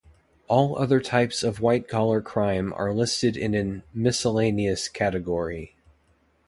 All 0.47 0.79
other 0.79 0.99
types 0.99 1.43
of 1.43 1.59
white-collar 1.61 2.21
crime 2.21 2.73
are 2.73 2.91
listed 2.91 3.37
in 3.37 3.53
an, 3.53 3.83
"miscellaneous" 3.93 4.89
category. 4.89 5.75